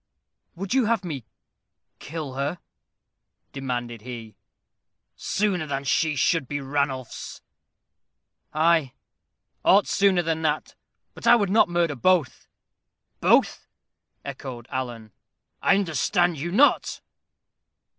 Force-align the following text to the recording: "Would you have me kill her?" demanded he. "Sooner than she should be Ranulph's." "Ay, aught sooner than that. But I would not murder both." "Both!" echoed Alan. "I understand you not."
"Would 0.55 0.73
you 0.73 0.85
have 0.85 1.03
me 1.05 1.25
kill 1.99 2.33
her?" 2.33 2.57
demanded 3.51 4.01
he. 4.01 4.35
"Sooner 5.15 5.67
than 5.67 5.83
she 5.83 6.15
should 6.15 6.47
be 6.47 6.59
Ranulph's." 6.59 7.43
"Ay, 8.51 8.93
aught 9.63 9.85
sooner 9.85 10.23
than 10.23 10.41
that. 10.41 10.73
But 11.13 11.27
I 11.27 11.35
would 11.35 11.51
not 11.51 11.69
murder 11.69 11.93
both." 11.93 12.47
"Both!" 13.19 13.67
echoed 14.25 14.65
Alan. 14.71 15.11
"I 15.61 15.75
understand 15.75 16.39
you 16.39 16.51
not." 16.51 17.01